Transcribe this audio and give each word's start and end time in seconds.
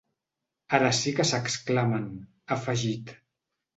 Ara 0.77 0.87
sí 1.01 1.13
que 1.19 1.27
s’exclamen, 1.33 2.09
ha 2.51 2.57
afegit. 2.59 3.15